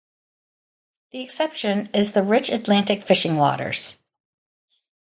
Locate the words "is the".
1.93-2.23